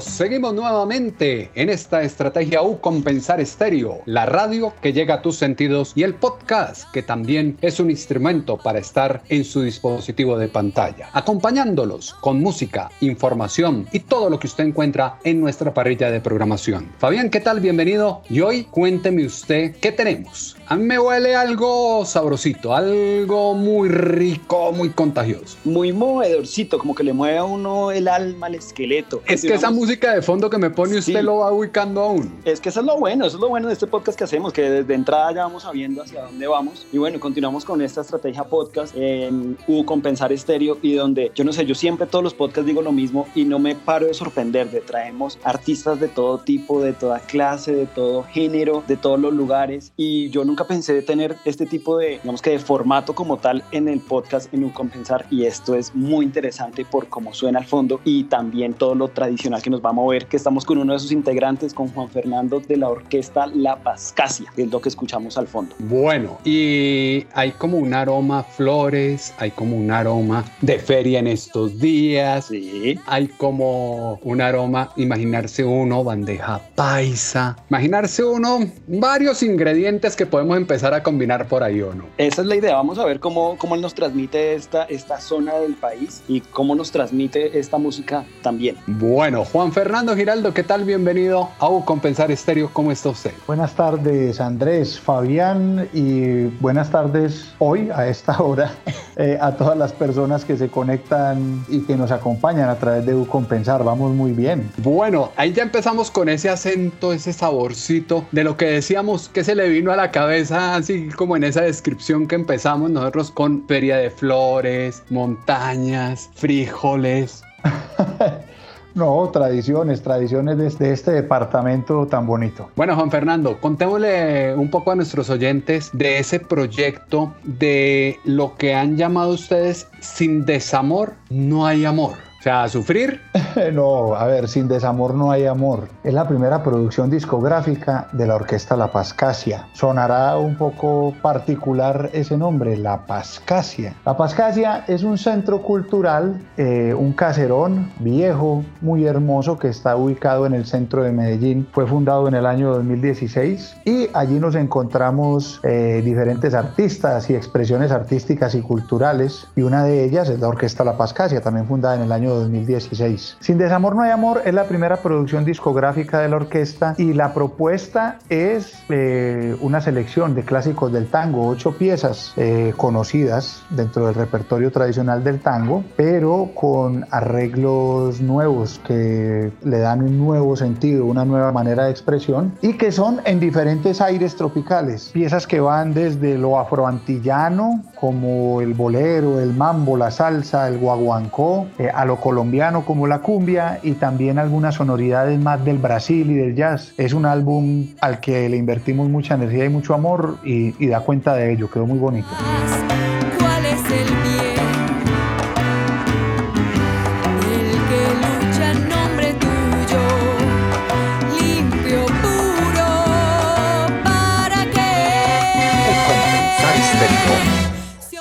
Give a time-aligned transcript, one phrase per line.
[0.00, 5.92] Seguimos nuevamente en esta estrategia U Compensar Estéreo, la radio que llega a tus sentidos
[5.94, 11.08] y el podcast que también es un instrumento para estar en su dispositivo de pantalla,
[11.12, 16.90] acompañándolos con música, información y todo lo que usted encuentra en nuestra parrilla de programación.
[16.98, 17.60] Fabián, ¿qué tal?
[17.60, 18.22] Bienvenido.
[18.28, 20.56] Y hoy cuénteme usted qué tenemos.
[20.66, 25.56] A mí me huele algo sabrosito, algo muy rico, muy contagioso.
[25.64, 29.22] Muy movedorcito, como que le mueve a uno el alma, el esqueleto.
[29.26, 32.34] Es que esa música de fondo que me pone usted lo va ubicando aún.
[32.44, 34.52] Es que eso es lo bueno, eso es lo bueno de este podcast que hacemos,
[34.52, 36.86] que desde entrada ya vamos sabiendo hacia dónde vamos.
[36.92, 41.52] Y bueno, continuamos con esta estrategia podcast en U Compensar Estéreo y donde yo no
[41.52, 44.70] sé, yo siempre todos los podcasts digo lo mismo y no me paro de sorprender.
[44.70, 49.32] De traemos artistas de todo tipo, de toda clase, de todo género, de todos los
[49.32, 49.92] lugares.
[49.96, 53.62] Y yo nunca pensé de tener este tipo de, digamos que de formato como tal
[53.70, 55.26] en el podcast en U Compensar.
[55.30, 59.43] Y esto es muy interesante por cómo suena al fondo y también todo lo tradicional
[59.62, 62.60] que nos va a mover, que estamos con uno de sus integrantes, con Juan Fernando
[62.60, 65.76] de la orquesta La Pascasia, que es lo que escuchamos al fondo.
[65.80, 71.78] Bueno, y hay como un aroma flores, hay como un aroma de feria en estos
[71.78, 72.98] días, sí.
[73.06, 80.94] hay como un aroma, imaginarse uno, bandeja paisa, imaginarse uno, varios ingredientes que podemos empezar
[80.94, 82.06] a combinar por ahí o no.
[82.16, 85.54] Esa es la idea, vamos a ver cómo, cómo él nos transmite esta, esta zona
[85.56, 88.76] del país y cómo nos transmite esta música también.
[88.86, 90.84] Bueno, Juan Fernando Giraldo, ¿qué tal?
[90.84, 92.70] Bienvenido a U Compensar Estéreo.
[92.72, 93.32] ¿Cómo está usted?
[93.46, 98.72] Buenas tardes, Andrés, Fabián, y buenas tardes hoy, a esta hora,
[99.16, 103.14] eh, a todas las personas que se conectan y que nos acompañan a través de
[103.14, 103.82] U Compensar.
[103.82, 104.70] Vamos muy bien.
[104.76, 109.54] Bueno, ahí ya empezamos con ese acento, ese saborcito de lo que decíamos que se
[109.54, 113.96] le vino a la cabeza, así como en esa descripción que empezamos nosotros con feria
[113.96, 117.42] de flores, montañas, frijoles.
[118.94, 122.70] No, tradiciones, tradiciones desde este departamento tan bonito.
[122.76, 128.74] Bueno, Juan Fernando, contémosle un poco a nuestros oyentes de ese proyecto, de lo que
[128.74, 132.14] han llamado ustedes sin desamor, no hay amor.
[132.44, 133.22] Sea, sufrir.
[133.72, 135.88] no, a ver, sin desamor no hay amor.
[136.02, 139.66] Es la primera producción discográfica de la orquesta La Pascasia.
[139.72, 143.94] Sonará un poco particular ese nombre, La Pascasia.
[144.04, 150.44] La Pascasia es un centro cultural, eh, un caserón viejo, muy hermoso, que está ubicado
[150.44, 151.66] en el centro de Medellín.
[151.72, 157.90] Fue fundado en el año 2016 y allí nos encontramos eh, diferentes artistas y expresiones
[157.90, 159.46] artísticas y culturales.
[159.56, 163.38] Y una de ellas es la orquesta La Pascasia, también fundada en el año 2016.
[163.40, 167.34] Sin desamor no hay amor es la primera producción discográfica de la orquesta y la
[167.34, 174.14] propuesta es eh, una selección de clásicos del tango, ocho piezas eh, conocidas dentro del
[174.14, 181.24] repertorio tradicional del tango, pero con arreglos nuevos que le dan un nuevo sentido, una
[181.24, 185.10] nueva manera de expresión y que son en diferentes aires tropicales.
[185.12, 191.66] Piezas que van desde lo afroantillano, como el bolero, el mambo, la salsa, el guaguancó,
[191.78, 196.34] eh, a lo colombiano como la cumbia y también algunas sonoridades más del Brasil y
[196.34, 196.94] del jazz.
[196.96, 201.00] Es un álbum al que le invertimos mucha energía y mucho amor y, y da
[201.00, 202.28] cuenta de ello, quedó muy bonito.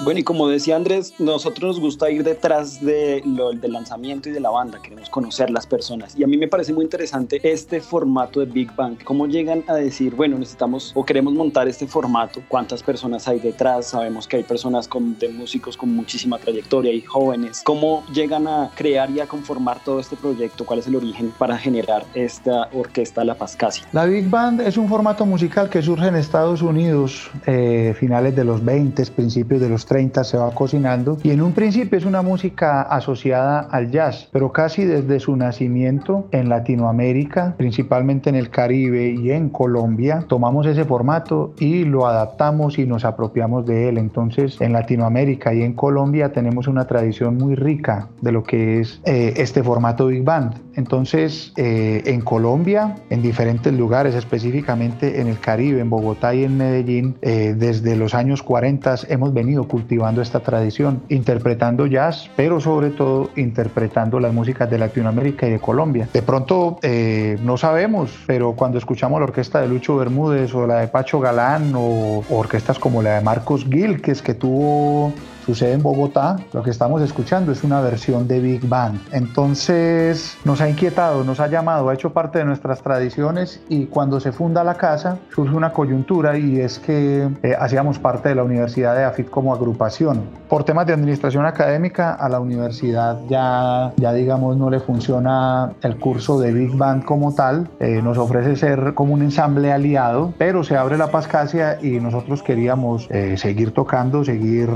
[0.03, 4.33] Bueno, y como decía Andrés, nosotros nos gusta ir detrás de lo, del lanzamiento y
[4.33, 6.13] de la banda, queremos conocer las personas.
[6.18, 9.01] Y a mí me parece muy interesante este formato de Big Bang.
[9.06, 12.42] ¿Cómo llegan a decir, bueno, necesitamos o queremos montar este formato?
[12.50, 13.92] ¿Cuántas personas hay detrás?
[13.92, 17.62] Sabemos que hay personas con, de músicos con muchísima trayectoria y jóvenes.
[17.63, 20.66] ¿Cómo llegan a crear y a conformar todo este proyecto?
[20.66, 23.88] ¿Cuál es el origen para generar esta orquesta La Pascasia?
[23.94, 28.44] La Big Band es un formato musical que surge en Estados Unidos, eh, finales de
[28.44, 32.06] los 20, principios de los 30 40 se va cocinando y en un principio es
[32.06, 38.50] una música asociada al jazz, pero casi desde su nacimiento en Latinoamérica, principalmente en el
[38.50, 44.00] Caribe y en Colombia, tomamos ese formato y lo adaptamos y nos apropiamos de él.
[44.00, 49.00] Entonces en Latinoamérica y en Colombia tenemos una tradición muy rica de lo que es
[49.06, 50.56] eh, este formato Big Band.
[50.75, 56.58] Entonces eh, en Colombia, en diferentes lugares, específicamente en el Caribe, en Bogotá y en
[56.58, 62.90] Medellín, eh, desde los años 40 hemos venido cultivando esta tradición, interpretando jazz, pero sobre
[62.90, 66.08] todo interpretando las músicas de Latinoamérica y de Colombia.
[66.12, 70.80] De pronto eh, no sabemos, pero cuando escuchamos la orquesta de Lucho Bermúdez o la
[70.80, 75.14] de Pacho Galán o, o orquestas como la de Marcos Gil, que es que tuvo
[75.45, 78.95] sucede en Bogotá, lo que estamos escuchando es una versión de Big Bang.
[79.12, 84.19] Entonces nos ha inquietado, nos ha llamado, ha hecho parte de nuestras tradiciones y cuando
[84.19, 88.44] se funda la casa surge una coyuntura y es que eh, hacíamos parte de la
[88.44, 90.22] Universidad de AFIT como agrupación.
[90.48, 95.98] Por temas de administración académica a la universidad ya, ya digamos no le funciona el
[95.98, 100.63] curso de Big Band como tal, eh, nos ofrece ser como un ensamble aliado, pero
[100.63, 104.69] se abre la Pascasia y nosotros queríamos eh, seguir tocando, seguir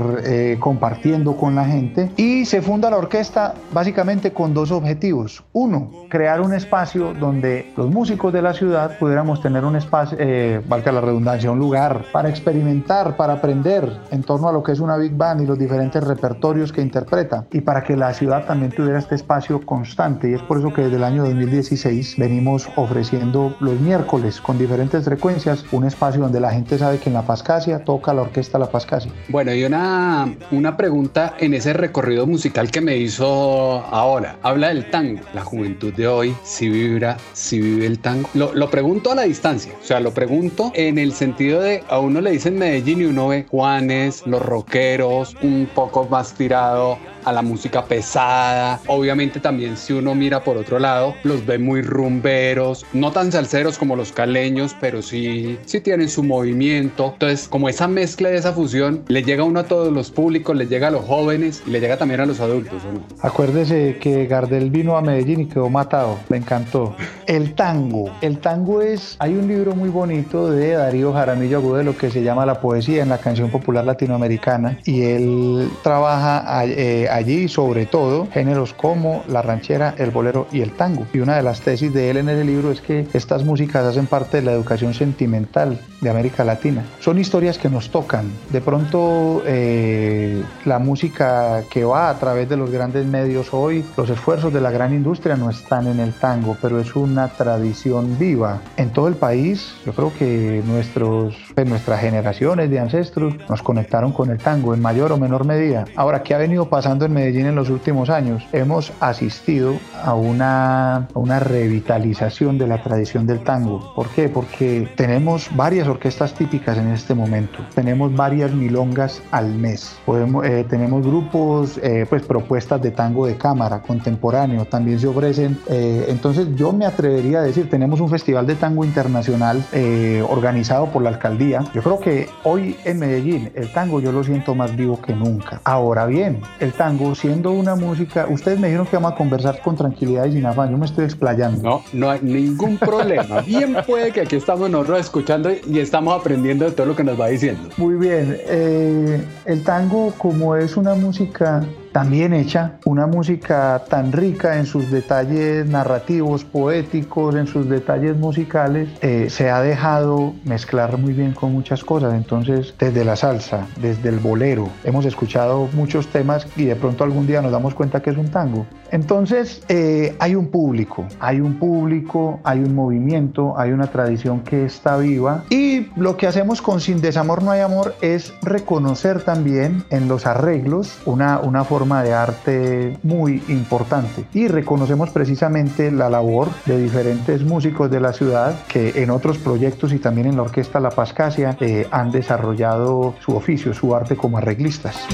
[0.58, 5.44] compartiendo con la gente y se funda la orquesta básicamente con dos objetivos.
[5.52, 10.60] Uno, crear un espacio donde los músicos de la ciudad pudiéramos tener un espacio, eh,
[10.68, 14.80] valga la redundancia, un lugar para experimentar, para aprender en torno a lo que es
[14.80, 18.72] una big band y los diferentes repertorios que interpreta y para que la ciudad también
[18.72, 23.56] tuviera este espacio constante y es por eso que desde el año 2016 venimos ofreciendo
[23.60, 27.84] los miércoles con diferentes frecuencias un espacio donde la gente sabe que en la Pascasia
[27.84, 29.12] toca la orquesta La Pascasia.
[29.28, 34.36] Bueno, y una una pregunta en ese recorrido musical que me hizo ahora.
[34.42, 35.20] Habla del tango.
[35.34, 38.28] La juventud de hoy, si vibra, si vive el tango.
[38.34, 39.72] Lo, lo, pregunto a la distancia.
[39.80, 43.28] O sea, lo pregunto en el sentido de a uno le dicen Medellín y uno
[43.28, 48.80] ve Juanes, los rockeros, un poco más tirado a la música pesada.
[48.86, 53.78] Obviamente también si uno mira por otro lado, los ve muy rumberos, no tan salseros
[53.78, 57.10] como los caleños, pero sí, sí tienen su movimiento.
[57.14, 60.66] Entonces, como esa mezcla de esa fusión, le llega uno a todos los públicos, le
[60.66, 63.02] llega a los jóvenes y le llega también a los adultos, ¿o no?
[63.20, 66.94] Acuérdese que Gardel vino a Medellín y quedó matado, me encantó.
[67.26, 72.10] El tango, el tango es, hay un libro muy bonito de Darío Jaramillo Agudelo que
[72.10, 77.86] se llama La poesía en la canción popular latinoamericana y él trabaja eh, allí sobre
[77.86, 81.06] todo géneros como la ranchera, el bolero y el tango.
[81.12, 84.06] Y una de las tesis de él en ese libro es que estas músicas hacen
[84.06, 86.84] parte de la educación sentimental de América Latina.
[87.00, 88.30] Son historias que nos tocan.
[88.50, 94.08] De pronto eh, la música que va a través de los grandes medios hoy, los
[94.10, 98.60] esfuerzos de la gran industria no están en el tango, pero es una tradición viva.
[98.76, 104.12] En todo el país, yo creo que nuestros, pues, nuestras generaciones de ancestros nos conectaron
[104.12, 105.86] con el tango en mayor o menor medida.
[105.96, 108.46] Ahora, ¿qué ha venido pasando en Medellín en los últimos años?
[108.52, 109.74] Hemos asistido
[110.04, 113.92] a una, a una revitalización de la tradición del tango.
[113.96, 114.28] ¿Por qué?
[114.28, 117.58] Porque tenemos varias orquestas típicas en este momento.
[117.74, 119.96] Tenemos varias milongas al mes.
[120.06, 124.64] Podemos, eh, tenemos grupos, eh, pues propuestas de tango de cámara contemporáneo.
[124.66, 125.58] También se ofrecen.
[125.68, 130.86] Eh, entonces yo me atrevería a decir, tenemos un festival de tango internacional eh, organizado
[130.92, 131.47] por la alcaldía.
[131.74, 135.60] Yo creo que hoy en Medellín el tango yo lo siento más vivo que nunca.
[135.64, 139.76] Ahora bien, el tango siendo una música, ustedes me dijeron que vamos a conversar con
[139.76, 140.70] tranquilidad y sin afán.
[140.70, 141.62] Yo me estoy explayando.
[141.62, 143.40] No, no hay ningún problema.
[143.46, 147.18] Bien puede que aquí estamos nosotros escuchando y estamos aprendiendo de todo lo que nos
[147.18, 147.68] va diciendo.
[147.76, 148.36] Muy bien.
[148.46, 154.66] Eh, el tango, como es una música tan bien hecha, una música tan rica en
[154.66, 161.32] sus detalles narrativos, poéticos, en sus detalles musicales, eh, se ha dejado mezclar muy bien
[161.32, 162.14] con muchas cosas.
[162.14, 167.26] Entonces, desde la salsa, desde el bolero, hemos escuchado muchos temas y de pronto algún
[167.26, 168.66] día nos damos cuenta que es un tango.
[168.90, 174.64] Entonces, eh, hay un público, hay un público, hay un movimiento, hay una tradición que
[174.64, 179.84] está viva y lo que hacemos con Sin Desamor No Hay Amor es reconocer también
[179.90, 186.48] en los arreglos una, una forma de arte muy importante y reconocemos precisamente la labor
[186.66, 190.80] de diferentes músicos de la ciudad que en otros proyectos y también en la orquesta
[190.80, 195.06] La Pascasia eh, han desarrollado su oficio, su arte como arreglistas.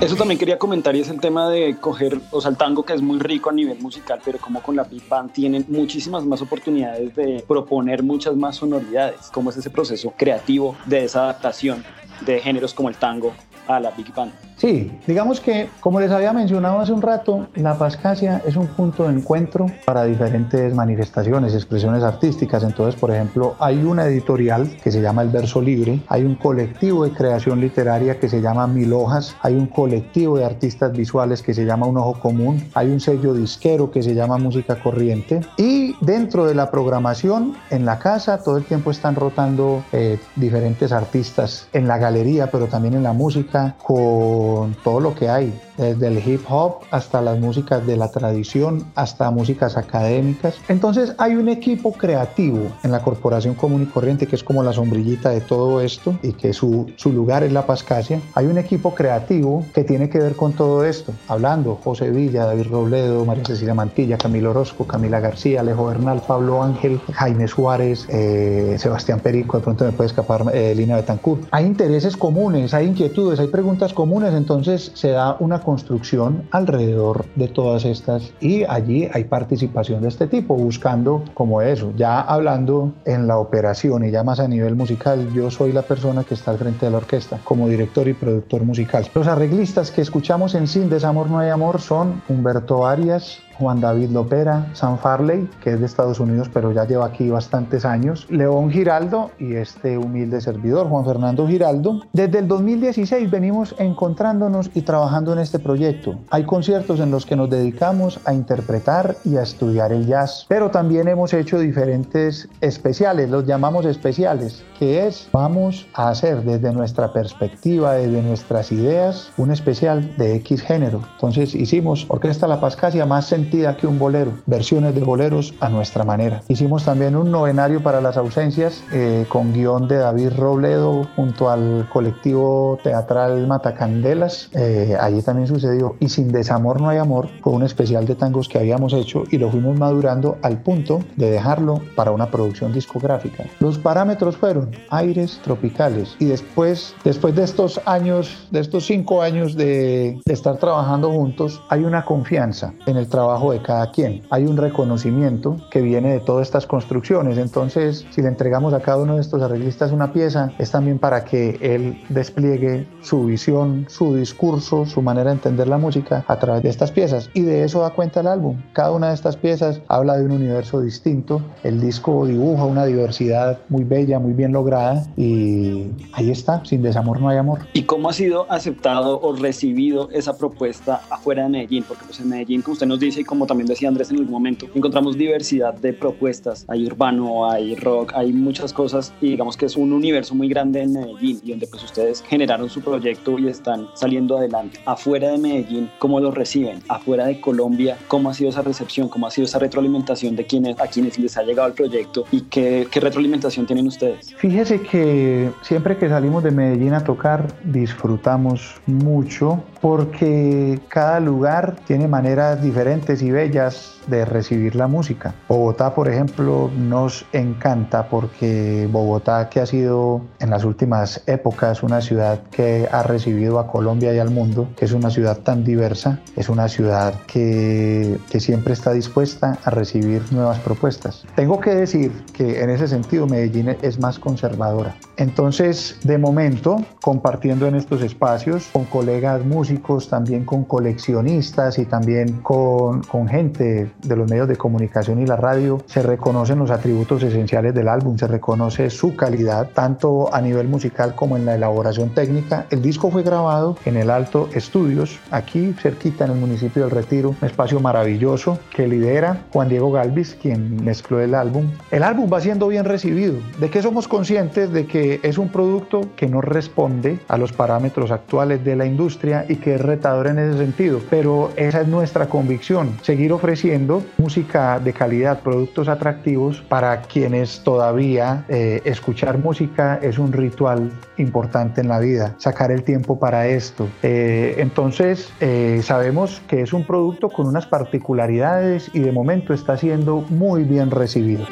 [0.00, 2.94] Eso también quería comentar y es el tema de coger, o sea, el tango que
[2.94, 6.42] es muy rico a nivel musical, pero como con la Big Band tienen muchísimas más
[6.42, 9.30] oportunidades de proponer muchas más sonoridades.
[9.32, 11.84] ¿Cómo es ese proceso creativo de esa adaptación
[12.22, 13.32] de géneros como el tango
[13.68, 14.49] a la Big Band?
[14.60, 19.04] Sí, digamos que, como les había mencionado hace un rato, la Pascasia es un punto
[19.04, 22.62] de encuentro para diferentes manifestaciones, expresiones artísticas.
[22.62, 27.04] Entonces, por ejemplo, hay una editorial que se llama El Verso Libre, hay un colectivo
[27.04, 31.54] de creación literaria que se llama Mil Hojas, hay un colectivo de artistas visuales que
[31.54, 35.96] se llama Un Ojo Común, hay un sello disquero que se llama Música Corriente y
[36.02, 41.66] dentro de la programación en la casa todo el tiempo están rotando eh, diferentes artistas
[41.72, 44.49] en la galería, pero también en la música con
[44.84, 49.30] todo lo que hay desde el hip hop hasta las músicas de la tradición, hasta
[49.30, 50.54] músicas académicas.
[50.68, 54.72] Entonces hay un equipo creativo en la Corporación Común y Corriente que es como la
[54.72, 58.20] sombrillita de todo esto y que su, su lugar es la Pascasia.
[58.34, 62.66] Hay un equipo creativo que tiene que ver con todo esto, hablando José Villa, David
[62.70, 68.76] Robledo, María Cecilia Mantilla, Camilo Orozco, Camila García, Alejo Bernal, Pablo Ángel, Jaime Suárez, eh,
[68.78, 71.44] Sebastián Perico, de pronto me puede escapar eh, Lina Betancourt.
[71.50, 77.48] Hay intereses comunes, hay inquietudes, hay preguntas comunes, entonces se da una construcción alrededor de
[77.48, 83.26] todas estas y allí hay participación de este tipo, buscando como eso, ya hablando en
[83.26, 86.58] la operación y ya más a nivel musical, yo soy la persona que está al
[86.58, 89.06] frente de la orquesta como director y productor musical.
[89.14, 94.10] Los arreglistas que escuchamos en Sin Desamor No hay Amor son Humberto Arias, Juan David
[94.10, 98.70] Lopera, Sam Farley, que es de Estados Unidos, pero ya lleva aquí bastantes años, León
[98.70, 102.00] Giraldo y este humilde servidor, Juan Fernando Giraldo.
[102.14, 106.16] Desde el 2016 venimos encontrándonos y trabajando en este proyecto.
[106.30, 110.70] Hay conciertos en los que nos dedicamos a interpretar y a estudiar el jazz, pero
[110.70, 117.12] también hemos hecho diferentes especiales, los llamamos especiales, que es vamos a hacer desde nuestra
[117.12, 121.02] perspectiva, desde nuestras ideas, un especial de X género.
[121.14, 126.42] Entonces hicimos Orquesta La Pascasia más que un bolero, versiones de boleros a nuestra manera.
[126.48, 131.88] Hicimos también un novenario para las ausencias eh, con guion de David Robledo junto al
[131.92, 134.50] colectivo teatral Matacandelas.
[134.54, 135.96] Eh, allí también sucedió.
[135.98, 139.38] Y Sin Desamor No hay Amor fue un especial de tangos que habíamos hecho y
[139.38, 143.44] lo fuimos madurando al punto de dejarlo para una producción discográfica.
[143.58, 149.56] Los parámetros fueron aires tropicales y después, después de estos años, de estos cinco años
[149.56, 154.22] de, de estar trabajando juntos, hay una confianza en el trabajo de cada quien.
[154.30, 157.38] Hay un reconocimiento que viene de todas estas construcciones.
[157.38, 161.24] Entonces, si le entregamos a cada uno de estos arreglistas una pieza, es también para
[161.24, 166.62] que él despliegue su visión, su discurso, su manera de entender la música a través
[166.62, 167.30] de estas piezas.
[167.32, 168.60] Y de eso da cuenta el álbum.
[168.74, 171.40] Cada una de estas piezas habla de un universo distinto.
[171.64, 175.06] El disco dibuja una diversidad muy bella, muy bien lograda.
[175.16, 177.60] Y ahí está, sin desamor no hay amor.
[177.72, 181.84] ¿Y cómo ha sido aceptado o recibido esa propuesta afuera de Medellín?
[181.86, 184.66] Porque pues en Medellín, como usted nos dice, como también decía Andrés en algún momento,
[184.74, 186.64] encontramos diversidad de propuestas.
[186.66, 190.82] Hay urbano, hay rock, hay muchas cosas y digamos que es un universo muy grande
[190.82, 194.80] en Medellín y donde pues ustedes generaron su proyecto y están saliendo adelante.
[194.84, 196.80] Afuera de Medellín, ¿cómo lo reciben?
[196.88, 199.08] Afuera de Colombia, ¿cómo ha sido esa recepción?
[199.08, 202.40] ¿Cómo ha sido esa retroalimentación de quienes, a quienes les ha llegado el proyecto y
[202.42, 204.34] qué, qué retroalimentación tienen ustedes?
[204.38, 212.08] Fíjese que siempre que salimos de Medellín a tocar disfrutamos mucho porque cada lugar tiene
[212.08, 215.34] maneras diferentes y bellas de recibir la música.
[215.48, 222.00] Bogotá, por ejemplo, nos encanta porque Bogotá, que ha sido en las últimas épocas una
[222.00, 226.20] ciudad que ha recibido a Colombia y al mundo, que es una ciudad tan diversa,
[226.36, 231.24] es una ciudad que, que siempre está dispuesta a recibir nuevas propuestas.
[231.36, 234.96] Tengo que decir que en ese sentido Medellín es más conservadora.
[235.16, 242.40] Entonces, de momento, compartiendo en estos espacios con colegas músicos, también con coleccionistas y también
[242.40, 247.22] con, con gente de los medios de comunicación y la radio, se reconocen los atributos
[247.22, 252.10] esenciales del álbum, se reconoce su calidad, tanto a nivel musical como en la elaboración
[252.10, 252.66] técnica.
[252.70, 257.34] El disco fue grabado en el Alto Estudios, aquí cerquita en el municipio del Retiro,
[257.40, 261.70] un espacio maravilloso que lidera Juan Diego Galvis, quien mezcló el álbum.
[261.90, 263.34] El álbum va siendo bien recibido.
[263.58, 264.72] ¿De qué somos conscientes?
[264.72, 269.44] De que es un producto que no responde a los parámetros actuales de la industria
[269.48, 274.78] y que es retador en ese sentido, pero esa es nuestra convicción, seguir ofreciendo música
[274.78, 281.88] de calidad, productos atractivos para quienes todavía eh, escuchar música es un ritual importante en
[281.88, 283.88] la vida, sacar el tiempo para esto.
[284.02, 289.76] Eh, entonces, eh, sabemos que es un producto con unas particularidades y de momento está
[289.76, 291.46] siendo muy bien recibido.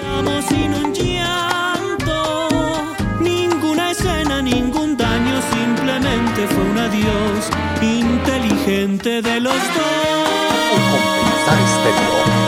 [6.46, 7.50] Fue un adiós
[7.82, 11.17] inteligente de los dos.
[11.48, 12.47] Compensar Estéreo.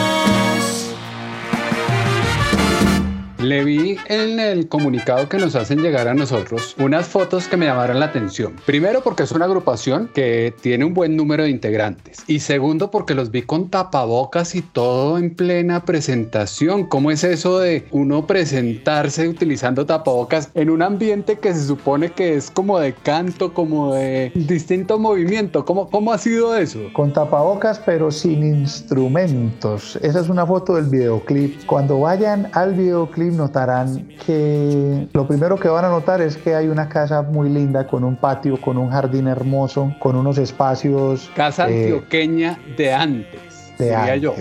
[3.41, 7.65] Le vi en el comunicado que nos hacen llegar a nosotros unas fotos que me
[7.65, 8.55] llamaron la atención.
[8.65, 13.15] Primero porque es una agrupación que tiene un buen número de integrantes y segundo porque
[13.15, 16.85] los vi con tapabocas y todo en plena presentación.
[16.85, 22.35] ¿Cómo es eso de uno presentarse utilizando tapabocas en un ambiente que se supone que
[22.35, 25.65] es como de canto, como de distinto movimiento?
[25.65, 26.79] ¿Cómo, cómo ha sido eso?
[26.93, 29.97] Con tapabocas pero sin instrumentos.
[30.03, 31.65] Esa es una foto del videoclip.
[31.65, 36.67] Cuando vayan al videoclip notarán que lo primero que van a notar es que hay
[36.67, 41.29] una casa muy linda con un patio, con un jardín hermoso, con unos espacios.
[41.35, 43.73] Casa eh, antioqueña de antes.
[43.77, 44.21] De antes.
[44.21, 44.35] yo.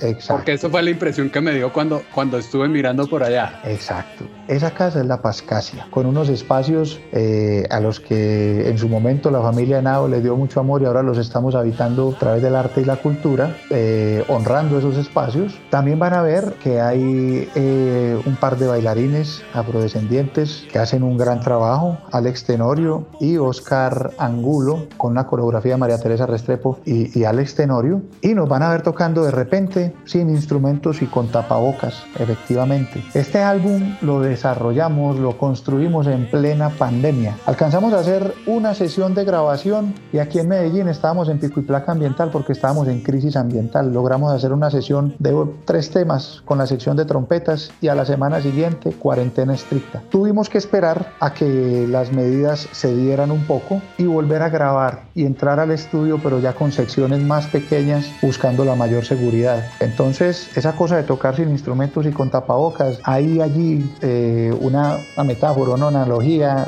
[0.00, 0.34] Exacto.
[0.34, 3.60] Porque eso fue la impresión que me dio cuando, cuando estuve mirando por allá.
[3.64, 4.24] Exacto.
[4.48, 9.30] Esa casa es la Pascasia, con unos espacios eh, a los que en su momento
[9.30, 12.54] la familia Nao le dio mucho amor y ahora los estamos habitando a través del
[12.54, 15.58] arte y la cultura, eh, honrando esos espacios.
[15.70, 21.16] También van a ver que hay eh, un par de bailarines afrodescendientes que hacen un
[21.16, 27.18] gran trabajo, Alex Tenorio y Oscar Angulo, con una coreografía de María Teresa Restrepo y,
[27.18, 31.28] y Alex Tenorio, y nos van a ver tocando de repente sin instrumentos y con
[31.28, 33.02] tapabocas, efectivamente.
[33.14, 37.36] Este álbum lo desarrollamos, lo construimos en plena pandemia.
[37.46, 41.62] Alcanzamos a hacer una sesión de grabación y aquí en Medellín estábamos en pico y
[41.64, 43.92] placa ambiental porque estábamos en crisis ambiental.
[43.92, 48.04] Logramos hacer una sesión de tres temas con la sección de trompetas y a la
[48.04, 50.02] semana siguiente cuarentena estricta.
[50.10, 55.04] Tuvimos que esperar a que las medidas se dieran un poco y volver a grabar
[55.14, 59.64] y entrar al estudio pero ya con secciones más pequeñas buscando la mayor seguridad.
[59.80, 65.24] Entonces esa cosa de tocar sin instrumentos y con tapabocas, hay allí eh, una, una,
[65.24, 66.62] metáfora, una analogía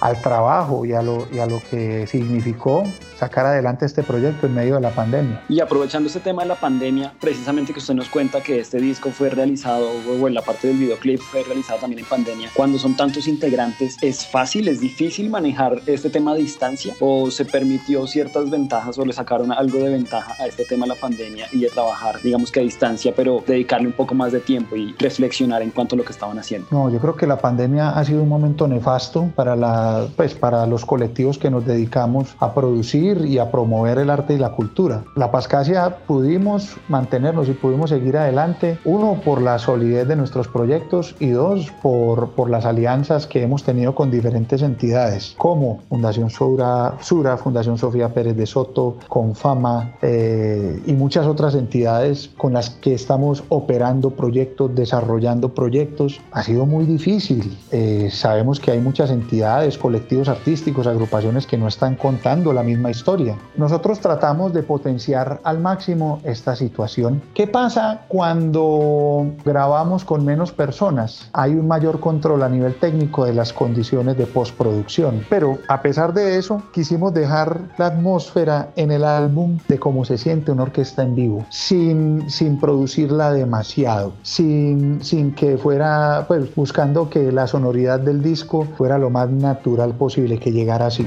[0.00, 2.84] al trabajo y a, lo, y a lo que significó
[3.24, 5.40] sacar adelante este proyecto en medio de la pandemia.
[5.48, 9.10] Y aprovechando este tema de la pandemia, precisamente que usted nos cuenta que este disco
[9.10, 9.88] fue realizado,
[10.20, 13.96] o en la parte del videoclip fue realizado también en pandemia, cuando son tantos integrantes,
[14.02, 16.94] ¿es fácil, es difícil manejar este tema a distancia?
[17.00, 20.90] ¿O se permitió ciertas ventajas o le sacaron algo de ventaja a este tema de
[20.90, 24.40] la pandemia y de trabajar, digamos que a distancia, pero dedicarle un poco más de
[24.40, 26.66] tiempo y reflexionar en cuanto a lo que estaban haciendo?
[26.70, 30.66] No, yo creo que la pandemia ha sido un momento nefasto para, la, pues, para
[30.66, 35.04] los colectivos que nos dedicamos a producir y a promover el arte y la cultura.
[35.16, 41.14] La Pascasia pudimos mantenernos y pudimos seguir adelante, uno por la solidez de nuestros proyectos
[41.18, 46.94] y dos por, por las alianzas que hemos tenido con diferentes entidades como Fundación Sura,
[47.00, 52.94] Sura Fundación Sofía Pérez de Soto, Confama eh, y muchas otras entidades con las que
[52.94, 56.20] estamos operando proyectos, desarrollando proyectos.
[56.32, 57.56] Ha sido muy difícil.
[57.70, 62.90] Eh, sabemos que hay muchas entidades, colectivos artísticos, agrupaciones que no están contando la misma
[62.94, 63.36] historia.
[63.56, 67.22] Nosotros tratamos de potenciar al máximo esta situación.
[67.34, 71.28] ¿Qué pasa cuando grabamos con menos personas?
[71.32, 75.24] Hay un mayor control a nivel técnico de las condiciones de postproducción.
[75.28, 80.18] Pero a pesar de eso, quisimos dejar la atmósfera en el álbum de cómo se
[80.18, 87.08] siente una orquesta en vivo, sin, sin producirla demasiado, sin, sin que fuera, pues buscando
[87.10, 91.06] que la sonoridad del disco fuera lo más natural posible, que llegara así.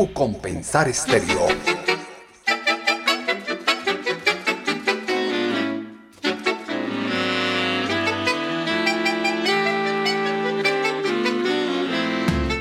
[0.00, 1.79] O Compensar Estéreo.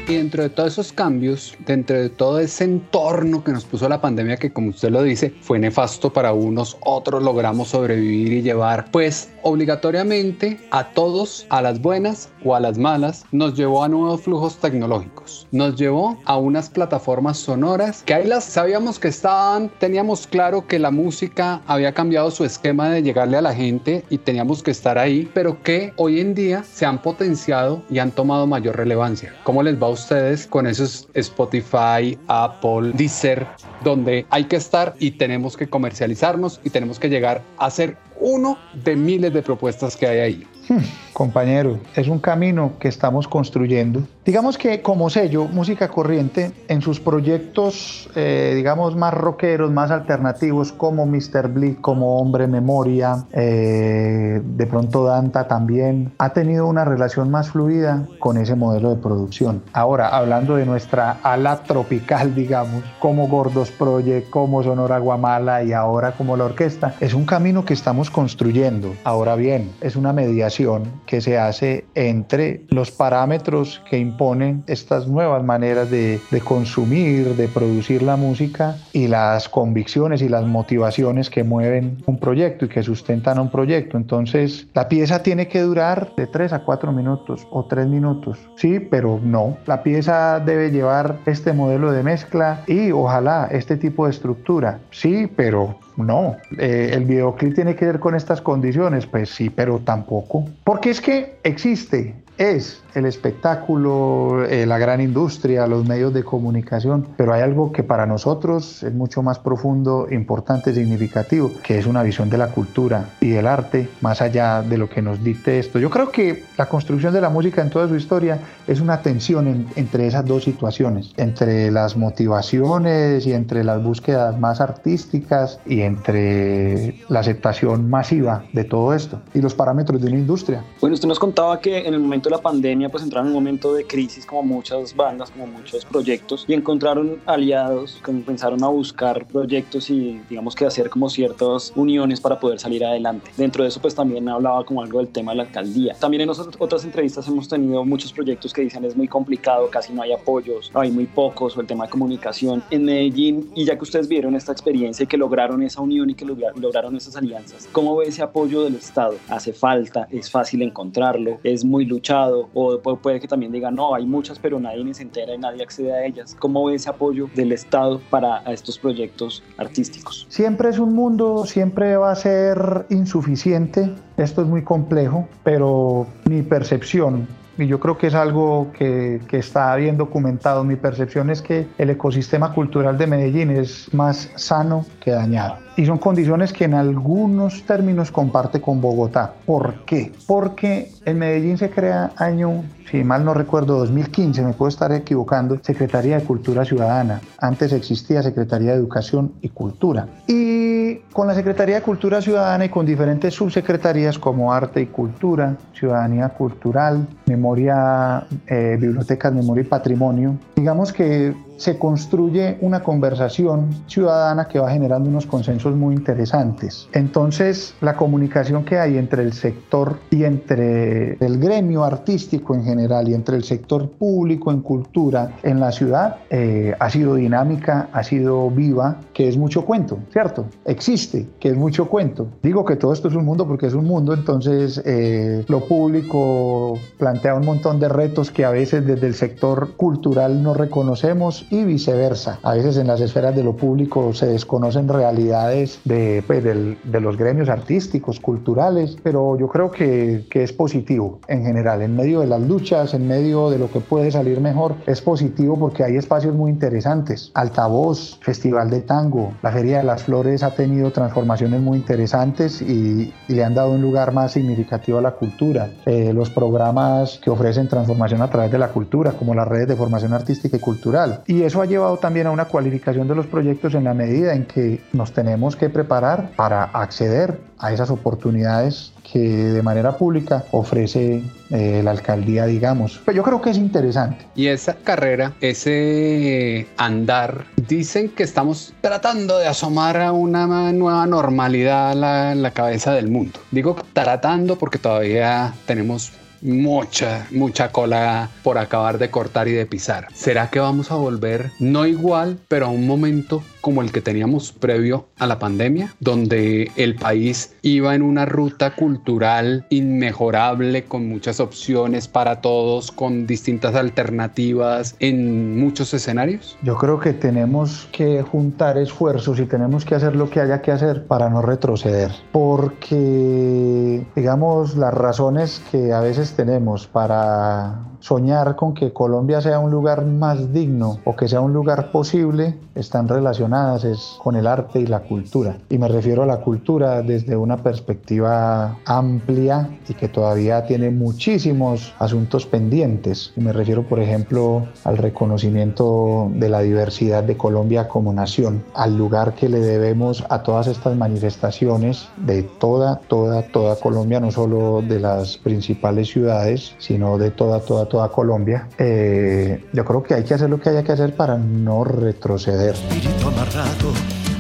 [0.10, 4.02] Y dentro de todos esos cambios, dentro de todo ese entorno que nos puso la
[4.02, 8.90] pandemia, que como usted lo dice, fue nefasto para unos, otros logramos sobrevivir y llevar,
[8.90, 14.22] pues obligatoriamente a todos, a las buenas o a las malas, nos llevó a nuevos
[14.22, 15.48] flujos tecnológicos.
[15.52, 20.80] Nos llevó a unas plataformas sonoras que ahí las sabíamos que estaban, teníamos claro que
[20.80, 24.98] la música había cambiado su esquema de llegarle a la gente y teníamos que estar
[24.98, 29.36] ahí, pero que hoy en día se han potenciado y han tomado mayor relevancia.
[29.44, 33.48] ¿Cómo les va a ustedes con esos Spotify, Apple, Deezer,
[33.84, 38.58] donde hay que estar y tenemos que comercializarnos y tenemos que llegar a ser uno
[38.74, 40.48] de miles de propuestas que hay ahí.
[40.68, 40.84] Hmm,
[41.20, 44.04] compañero, es un camino que estamos construyendo.
[44.24, 50.72] Digamos que como sello, Música Corriente, en sus proyectos, eh, digamos, más rockeros, más alternativos,
[50.72, 51.50] como Mr.
[51.50, 58.08] Bleak, como Hombre Memoria, eh, de pronto Danta también, ha tenido una relación más fluida
[58.20, 59.62] con ese modelo de producción.
[59.74, 66.14] Ahora, hablando de nuestra ala tropical, digamos, como Gordos Project, como Sonora Guamala y ahora
[66.14, 68.94] como la orquesta, es un camino que estamos construyendo.
[69.04, 75.44] Ahora bien, es una mediación que se hace entre los parámetros que imponen estas nuevas
[75.44, 81.44] maneras de, de consumir, de producir la música y las convicciones y las motivaciones que
[81.44, 83.98] mueven un proyecto y que sustentan un proyecto.
[83.98, 88.38] Entonces, la pieza tiene que durar de 3 a 4 minutos o 3 minutos.
[88.56, 89.58] Sí, pero no.
[89.66, 94.80] La pieza debe llevar este modelo de mezcla y ojalá este tipo de estructura.
[94.92, 99.80] Sí, pero no, eh, el videoclip tiene que ver con estas condiciones, pues sí, pero
[99.80, 100.46] tampoco.
[100.64, 107.06] Porque es que existe, es el espectáculo, eh, la gran industria, los medios de comunicación,
[107.18, 112.02] pero hay algo que para nosotros es mucho más profundo, importante, significativo, que es una
[112.02, 115.80] visión de la cultura y del arte, más allá de lo que nos dicte esto.
[115.80, 119.68] Yo creo que la construcción de la música en toda su historia es una tensión
[119.76, 126.96] entre esas dos situaciones, entre las motivaciones y entre las búsquedas más artísticas y entre
[127.10, 130.64] la aceptación masiva de todo esto y los parámetros de una industria.
[130.80, 133.42] Bueno, usted nos contaba que en el momento de la pandemia pues entraron en un
[133.42, 139.26] momento de crisis como muchas bandas, como muchos proyectos y encontraron aliados, comenzaron a buscar
[139.26, 143.32] proyectos y digamos que hacer como ciertas uniones para poder salir adelante.
[143.36, 145.96] Dentro de eso pues también hablaba como algo del tema de la alcaldía.
[146.00, 150.04] También en otras entrevistas hemos tenido muchos proyectos que dicen es muy complicado, casi no
[150.04, 153.84] hay apoyos, hay muy pocos o el tema de comunicación en Medellín y ya que
[153.84, 157.96] ustedes vieron esta experiencia y que lograron esa unión y que lograron esas alianzas, ¿cómo
[157.98, 159.16] ve ese apoyo del Estado?
[159.30, 160.08] ¿Hace falta?
[160.12, 161.40] ¿Es fácil encontrarlo?
[161.44, 162.19] ¿Es muy luchado?
[162.28, 165.94] ¿O puede que también diga, no, hay muchas, pero nadie se entera y nadie accede
[165.94, 166.36] a ellas.
[166.40, 170.26] ¿Cómo ve ese apoyo del Estado para estos proyectos artísticos?
[170.30, 173.94] Siempre es un mundo, siempre va a ser insuficiente.
[174.18, 177.28] Esto es muy complejo, pero mi percepción
[177.60, 180.64] y yo creo que es algo que, que, está bien documentado.
[180.64, 185.58] Mi percepción es que el ecosistema cultural de Medellín es más sano que dañado.
[185.76, 189.34] Y son condiciones que en algunos términos comparte con Bogotá.
[189.46, 190.12] ¿Por qué?
[190.26, 195.58] Porque en Medellín se crea año, si mal no recuerdo, 2015, me puedo estar equivocando,
[195.62, 197.22] Secretaría de Cultura Ciudadana.
[197.38, 200.08] Antes existía Secretaría de Educación y Cultura.
[200.28, 200.69] Y
[201.14, 206.30] con la Secretaría de Cultura Ciudadana y con diferentes subsecretarías como Arte y Cultura, Ciudadanía
[206.30, 214.60] Cultural, Memoria, eh, Bibliotecas, Memoria y Patrimonio, digamos que se construye una conversación ciudadana que
[214.60, 216.88] va generando unos consensos muy interesantes.
[216.94, 223.10] Entonces, la comunicación que hay entre el sector y entre el gremio artístico en general
[223.10, 228.04] y entre el sector público en cultura en la ciudad eh, ha sido dinámica, ha
[228.04, 230.46] sido viva, que es mucho cuento, ¿cierto?
[230.64, 232.28] Existe, que es mucho cuento.
[232.42, 236.80] Digo que todo esto es un mundo porque es un mundo, entonces eh, lo público
[236.98, 241.64] plantea un montón de retos que a veces desde el sector cultural no reconocemos y
[241.64, 242.40] viceversa.
[242.44, 247.18] A veces en las esferas de lo público se desconocen realidades de, pues, de los
[247.18, 251.82] gremios artísticos, culturales, pero yo creo que, que es positivo en general.
[251.82, 255.58] En medio de las luchas, en medio de lo que puede salir mejor, es positivo
[255.58, 257.32] porque hay espacios muy interesantes.
[257.34, 263.14] Altavoz, Festival de Tango, la Feria de las Flores ha tenido transformaciones muy interesantes y,
[263.28, 265.70] le han dado un lugar más significativo a la cultura.
[265.86, 269.76] Eh, los programas que ofrecen transformación a través de la cultura, como las redes de
[269.76, 271.22] formación artística y cultural.
[271.28, 274.46] Y eso ha llevado también a una cualificación de los proyectos en la medida en
[274.46, 281.24] que nos tenemos que preparar para acceder a esas oportunidades que de manera pública ofrece
[281.50, 282.94] eh, la alcaldía, digamos.
[282.94, 284.26] Pero pues yo creo que es interesante.
[284.36, 292.32] Y esa carrera, ese andar, dicen que estamos tratando de asomar a una nueva normalidad
[292.32, 293.40] en la cabeza del mundo.
[293.52, 300.08] Digo tratando porque todavía tenemos mucha, mucha cola por acabar de cortar y de pisar.
[300.14, 304.52] ¿Será que vamos a volver no igual, pero a un momento como el que teníamos
[304.52, 311.40] previo a la pandemia, donde el país iba en una ruta cultural inmejorable, con muchas
[311.40, 316.58] opciones para todos, con distintas alternativas en muchos escenarios?
[316.64, 320.72] Yo creo que tenemos que juntar esfuerzos y tenemos que hacer lo que haya que
[320.72, 328.74] hacer para no retroceder, porque digamos las razones que a veces tenemos para soñar con
[328.74, 333.84] que Colombia sea un lugar más digno o que sea un lugar posible están relacionadas
[333.84, 335.58] es con el arte y la cultura.
[335.70, 341.94] Y me refiero a la cultura desde una perspectiva amplia y que todavía tiene muchísimos
[342.00, 343.34] asuntos pendientes.
[343.36, 348.98] Y me refiero, por ejemplo, al reconocimiento de la diversidad de Colombia como nación, al
[348.98, 354.82] lugar que le debemos a todas estas manifestaciones de toda, toda, toda Colombia, no solo
[354.82, 358.70] de las principales ciudades, sino de toda, toda, toda Colombia.
[358.78, 362.76] Eh, yo creo que hay que hacer lo que haya que hacer para no retroceder.
[362.76, 363.92] Espíritu amarrado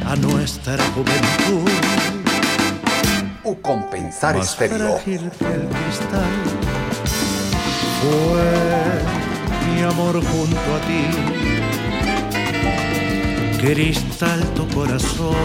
[0.06, 1.70] a nuestra juventud.
[3.44, 4.78] O compensar estéreo.
[4.78, 6.70] Frágil que el cristal
[8.02, 11.04] fue mi amor junto a ti.
[13.60, 15.36] Cristal tu corazón,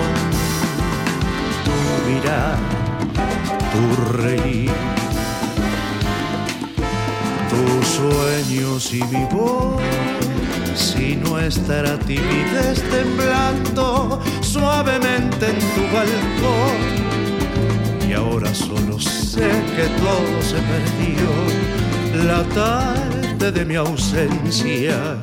[1.64, 1.72] tu
[2.08, 2.58] mirar,
[3.72, 4.70] tu reír,
[7.54, 9.80] tus sueños y mi voz.
[10.74, 16.78] Si nuestra timidez temblando suavemente en tu balcón.
[18.08, 21.30] Y ahora solo sé que todo se perdió
[22.24, 25.16] la tarde de mi ausencia.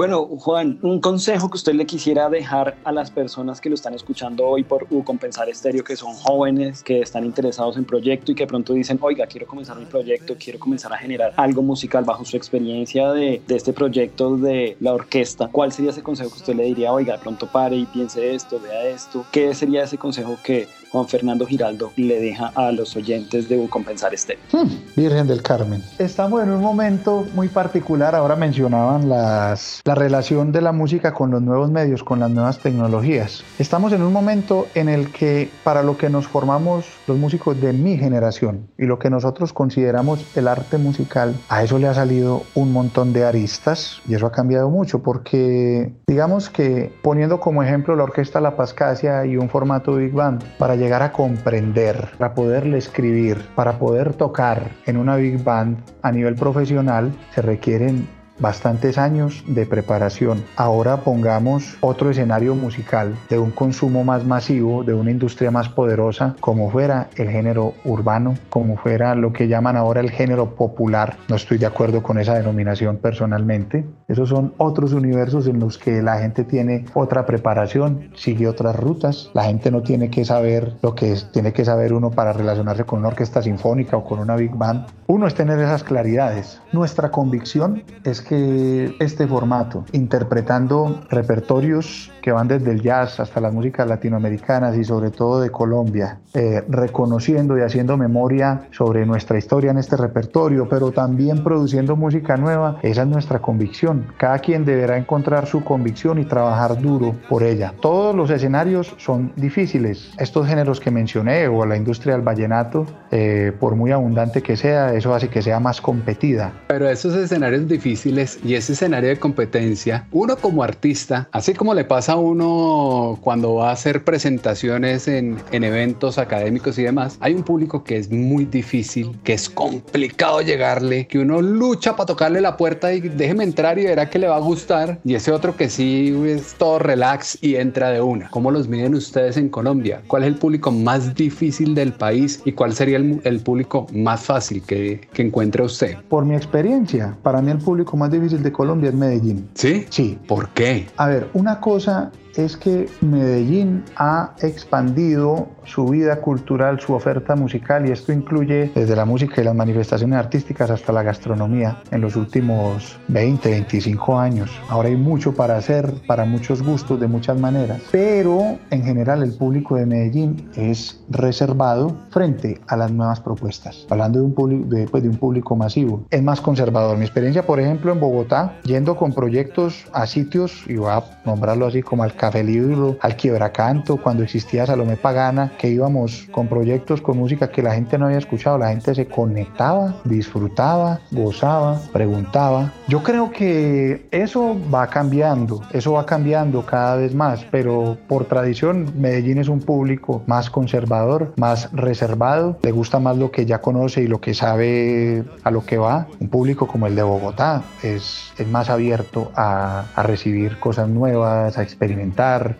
[0.00, 3.92] Bueno, Juan, un consejo que usted le quisiera dejar a las personas que lo están
[3.92, 8.46] escuchando hoy por Compensar Estéreo, que son jóvenes, que están interesados en proyecto y que
[8.46, 12.38] pronto dicen, oiga, quiero comenzar mi proyecto, quiero comenzar a generar algo musical bajo su
[12.38, 15.48] experiencia de, de este proyecto de la orquesta.
[15.52, 18.86] ¿Cuál sería ese consejo que usted le diría, oiga, pronto pare y piense esto, vea
[18.86, 19.26] esto?
[19.30, 24.12] ¿Qué sería ese consejo que Juan Fernando Giraldo le deja a los oyentes de Compensar
[24.12, 24.42] Estéreo?
[24.52, 25.82] Hmm, Virgen del Carmen.
[25.98, 28.14] Estamos en un momento muy particular.
[28.14, 32.58] Ahora mencionaban las, la relación de la música con los nuevos medios, con las nuevas
[32.58, 33.44] tecnologías.
[33.58, 37.72] Estamos en un momento en el que para lo que nos formamos los músicos de
[37.72, 42.42] mi generación y lo que nosotros consideramos el arte musical, a eso le ha salido
[42.54, 47.94] un montón de aristas y eso ha cambiado mucho porque digamos que poniendo como ejemplo
[47.94, 52.78] la orquesta La Pascasia y un formato Big Band, para llegar a comprender, para poderle
[52.78, 58.08] escribir, para poder tocar en una big band a nivel profesional, se requieren
[58.40, 60.42] bastantes años de preparación.
[60.56, 66.34] Ahora pongamos otro escenario musical de un consumo más masivo, de una industria más poderosa,
[66.40, 71.16] como fuera el género urbano, como fuera lo que llaman ahora el género popular.
[71.28, 73.84] No estoy de acuerdo con esa denominación personalmente.
[74.08, 79.30] Esos son otros universos en los que la gente tiene otra preparación, sigue otras rutas.
[79.34, 82.84] La gente no tiene que saber lo que es, tiene que saber uno para relacionarse
[82.84, 84.86] con una orquesta sinfónica o con una big band.
[85.06, 86.60] Uno es tener esas claridades.
[86.72, 93.40] Nuestra convicción es que que este formato, interpretando repertorios que van desde el jazz hasta
[93.40, 99.36] las músicas latinoamericanas y sobre todo de Colombia, eh, reconociendo y haciendo memoria sobre nuestra
[99.36, 104.06] historia en este repertorio, pero también produciendo música nueva, esa es nuestra convicción.
[104.16, 107.74] Cada quien deberá encontrar su convicción y trabajar duro por ella.
[107.80, 110.12] Todos los escenarios son difíciles.
[110.18, 114.94] Estos géneros que mencioné o la industria del vallenato, eh, por muy abundante que sea,
[114.94, 116.52] eso hace que sea más competida.
[116.68, 121.84] Pero esos escenarios difíciles y ese escenario de competencia, uno como artista, así como le
[121.84, 127.34] pasa a uno cuando va a hacer presentaciones en, en eventos académicos y demás, hay
[127.34, 132.40] un público que es muy difícil, que es complicado llegarle, que uno lucha para tocarle
[132.40, 135.56] la puerta y déjeme entrar y verá que le va a gustar, y ese otro
[135.56, 138.28] que sí es todo relax y entra de una.
[138.30, 140.02] ¿Cómo los miden ustedes en Colombia?
[140.06, 144.22] ¿Cuál es el público más difícil del país y cuál sería el, el público más
[144.22, 145.96] fácil que, que encuentre usted?
[146.08, 149.48] Por mi experiencia, para mí el público más difícil de Colombia es Medellín.
[149.54, 149.86] ¿Sí?
[149.90, 150.18] Sí.
[150.26, 150.88] ¿Por qué?
[150.96, 157.88] A ver, una cosa es que Medellín ha expandido su vida cultural, su oferta musical,
[157.88, 162.16] y esto incluye desde la música y las manifestaciones artísticas hasta la gastronomía en los
[162.16, 164.50] últimos 20, 25 años.
[164.68, 169.32] Ahora hay mucho para hacer, para muchos gustos, de muchas maneras, pero en general el
[169.32, 173.86] público de Medellín es reservado frente a las nuevas propuestas.
[173.90, 176.96] Hablando de un, público, de, pues, de un público masivo, es más conservador.
[176.96, 181.66] Mi experiencia, por ejemplo, en Bogotá, yendo con proyectos a sitios, y voy a nombrarlo
[181.66, 187.00] así como al Café Libro, al Quiebracanto, cuando existía Salomé Pagana, que íbamos con proyectos
[187.00, 192.74] con música que la gente no había escuchado, la gente se conectaba, disfrutaba, gozaba, preguntaba.
[192.88, 198.92] Yo creo que eso va cambiando, eso va cambiando cada vez más, pero por tradición
[198.98, 204.02] Medellín es un público más conservador, más reservado, le gusta más lo que ya conoce
[204.02, 206.06] y lo que sabe a lo que va.
[206.20, 211.56] Un público como el de Bogotá es, es más abierto a, a recibir cosas nuevas,
[211.56, 212.09] a experimentar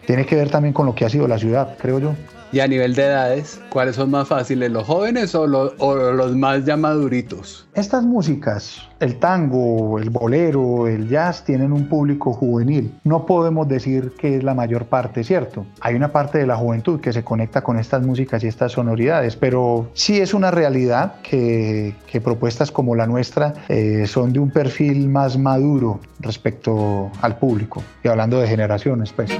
[0.06, 2.14] tiene que ver también con lo que ha sido la ciudad, creo yo.
[2.52, 6.76] Y a nivel de edades, ¿cuáles son más fáciles, los jóvenes o, los, más ya
[6.76, 7.68] maduritos?
[7.74, 12.92] Estas músicas, el tango, el bolero, el jazz, tienen un público juvenil.
[13.04, 15.64] No podemos decir que es la mayor parte, ¿cierto?
[15.80, 19.36] Hay una parte de la juventud que se conecta con estas músicas y estas sonoridades,
[19.36, 24.50] pero sí es una realidad que, que propuestas como la nuestra eh, son de un
[24.50, 27.80] perfil más maduro respecto al público.
[28.02, 29.30] Y hablando de generaciones, pues.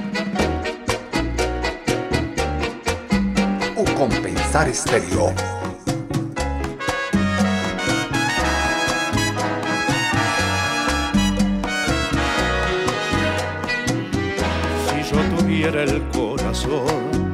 [14.87, 17.33] Si yo tuviera el corazón,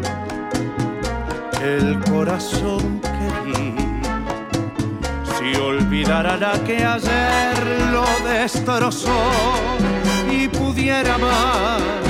[1.63, 3.73] el corazón que di,
[5.39, 7.57] si y olvidar a la que ayer
[7.91, 9.23] lo destrozó
[10.29, 12.06] y pudiera más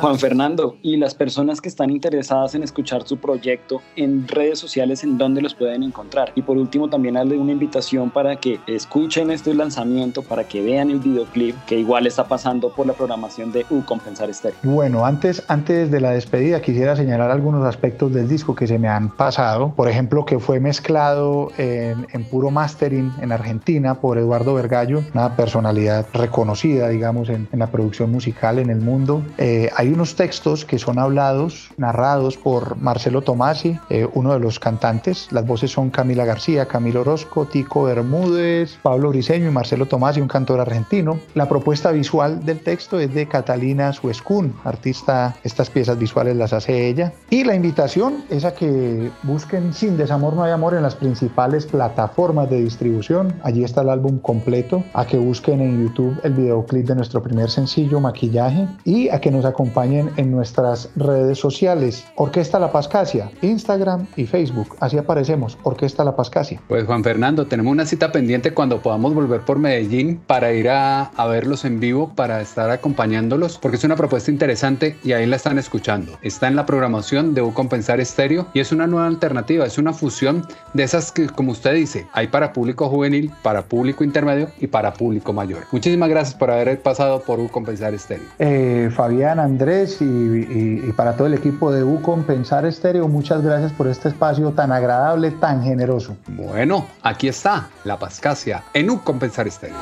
[0.00, 5.04] Juan Fernando, y las personas que están interesadas en escuchar su proyecto en redes sociales,
[5.04, 6.32] ¿en dónde los pueden encontrar?
[6.34, 10.90] Y por último, también darle una invitación para que escuchen este lanzamiento, para que vean
[10.90, 14.58] el videoclip que igual está pasando por la programación de U Compensar Estéreo.
[14.62, 18.88] Bueno, antes, antes de la despedida quisiera señalar algunos aspectos del disco que se me
[18.88, 19.72] han pasado.
[19.74, 26.06] Por ejemplo, que fue mezclado en, puro mastering en Argentina por Eduardo Vergallo, una personalidad
[26.12, 29.22] reconocida, digamos, en, en la producción musical en el mundo.
[29.38, 34.58] Eh, hay unos textos que son hablados, narrados por Marcelo Tomasi, eh, uno de los
[34.58, 35.28] cantantes.
[35.30, 40.28] Las voces son Camila García, Camilo Orozco, Tico Bermúdez, Pablo Briseño y Marcelo Tomasi, un
[40.28, 41.18] cantor argentino.
[41.34, 46.88] La propuesta visual del texto es de Catalina Suescún, artista, estas piezas visuales las hace
[46.88, 47.12] ella.
[47.30, 51.66] Y la invitación es a que busquen Sin Desamor No Hay Amor en las principales
[51.66, 53.34] plataformas de distribución.
[53.42, 54.84] Allí está el álbum completo.
[54.94, 59.30] A que busquen en YouTube el videoclip de nuestro primer sencillo, Maquillaje, y a que
[59.30, 62.04] nos acompañen en nuestras redes sociales.
[62.16, 64.76] Orquesta La Pascasia, Instagram y Facebook.
[64.80, 66.60] Así aparecemos, Orquesta La Pascasia.
[66.68, 71.04] Pues Juan Fernando, tenemos una cita pendiente cuando podamos volver por Medellín para ir a,
[71.04, 75.36] a verlos en vivo, para estar acompañándolos, porque es una propuesta interesante y ahí la
[75.36, 76.18] están escuchando.
[76.22, 79.92] Está en la programación de U Compensar Estéreo y es una nueva alternativa, es una
[79.92, 84.66] fusión de esas que, como usted dice, hay para público juvenil, para público intermedio y
[84.66, 85.64] para público mayor.
[85.70, 88.26] Muchísimas gracias por haber pasado por U Compensar Estéreo.
[88.38, 93.86] Eh, Fabián, Andrés y, para todo el equipo de U Compensar Estéreo, muchas gracias por
[93.86, 96.16] este espacio tan agradable, tan generoso.
[96.28, 99.76] Bueno, aquí está la Pascasia en U Compensar Estéreo.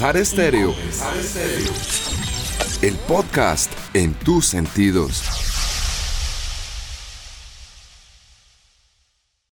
[0.00, 0.74] Estéreo.
[2.82, 5.35] El podcast en tus sentidos.